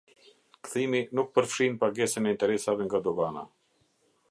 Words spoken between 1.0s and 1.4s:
nuk